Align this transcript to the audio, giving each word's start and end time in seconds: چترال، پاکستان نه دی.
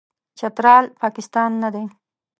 چترال، 0.37 0.85
پاکستان 1.01 1.51
نه 1.63 1.69
دی. 1.73 1.85